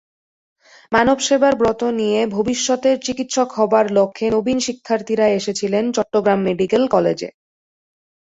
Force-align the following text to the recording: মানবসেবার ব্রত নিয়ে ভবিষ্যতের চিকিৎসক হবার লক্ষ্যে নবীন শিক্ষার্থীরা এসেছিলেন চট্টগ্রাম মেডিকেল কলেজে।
মানবসেবার 0.91 1.53
ব্রত 1.55 1.81
নিয়ে 1.99 2.19
ভবিষ্যতের 2.35 2.95
চিকিৎসক 3.05 3.49
হবার 3.57 3.85
লক্ষ্যে 3.97 4.25
নবীন 4.35 4.57
শিক্ষার্থীরা 4.59 5.25
এসেছিলেন 5.31 5.83
চট্টগ্রাম 5.95 6.39
মেডিকেল 6.47 6.83
কলেজে। 6.87 7.29